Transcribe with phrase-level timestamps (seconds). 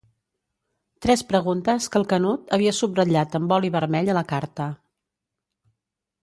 [1.05, 4.71] Tres preguntes que el Canut havia subratllat amb boli vermell a la carta.